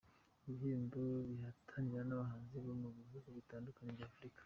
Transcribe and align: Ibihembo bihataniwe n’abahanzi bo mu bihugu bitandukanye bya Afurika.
Ibihembo 0.47 1.01
bihataniwe 1.29 2.01
n’abahanzi 2.05 2.55
bo 2.65 2.73
mu 2.81 2.89
bihugu 2.97 3.27
bitandukanye 3.37 3.91
bya 3.97 4.07
Afurika. 4.11 4.39